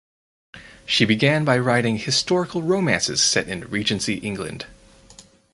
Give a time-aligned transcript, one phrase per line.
[0.87, 4.65] She began by writing historical romances set in Regency England.